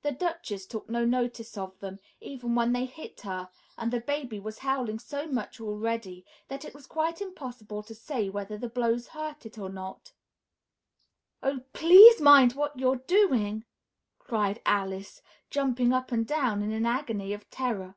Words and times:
The 0.00 0.12
Duchess 0.12 0.64
took 0.64 0.88
no 0.88 1.04
notice 1.04 1.58
of 1.58 1.78
them, 1.80 1.98
even 2.22 2.54
when 2.54 2.72
they 2.72 2.86
hit 2.86 3.20
her, 3.20 3.50
and 3.76 3.92
the 3.92 4.00
baby 4.00 4.40
was 4.40 4.60
howling 4.60 4.98
so 4.98 5.26
much 5.26 5.60
already 5.60 6.24
that 6.48 6.64
it 6.64 6.72
was 6.72 6.86
quite 6.86 7.20
impossible 7.20 7.82
to 7.82 7.94
say 7.94 8.30
whether 8.30 8.56
the 8.56 8.70
blows 8.70 9.08
hurt 9.08 9.44
it 9.44 9.58
or 9.58 9.68
not. 9.68 10.14
"Oh, 11.42 11.64
please 11.74 12.18
mind 12.18 12.54
what 12.54 12.78
you're 12.78 12.96
doing!" 12.96 13.66
cried 14.18 14.62
Alice, 14.64 15.20
jumping 15.50 15.92
up 15.92 16.12
and 16.12 16.26
down 16.26 16.62
in 16.62 16.72
an 16.72 16.86
agony 16.86 17.34
of 17.34 17.50
terror. 17.50 17.94